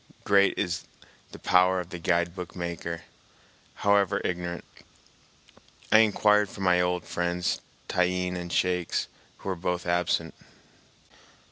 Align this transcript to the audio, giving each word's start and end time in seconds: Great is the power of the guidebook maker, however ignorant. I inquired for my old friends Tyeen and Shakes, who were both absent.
Great 0.23 0.57
is 0.57 0.85
the 1.31 1.37
power 1.37 1.79
of 1.79 1.89
the 1.91 1.99
guidebook 1.99 2.55
maker, 2.55 3.03
however 3.85 4.19
ignorant. 4.25 4.65
I 5.91 5.99
inquired 5.99 6.49
for 6.49 6.61
my 6.61 6.81
old 6.81 7.03
friends 7.05 7.61
Tyeen 7.87 8.35
and 8.35 8.51
Shakes, 8.51 9.07
who 9.37 9.49
were 9.49 9.55
both 9.55 9.85
absent. 9.85 10.33